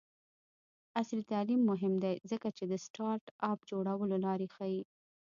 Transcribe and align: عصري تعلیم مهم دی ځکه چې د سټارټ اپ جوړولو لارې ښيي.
عصري 0.99 1.23
تعلیم 1.31 1.61
مهم 1.71 1.93
دی 2.03 2.15
ځکه 2.31 2.47
چې 2.57 2.63
د 2.67 2.73
سټارټ 2.85 3.23
اپ 3.51 3.59
جوړولو 3.69 4.15
لارې 4.25 4.47
ښيي. 4.55 4.81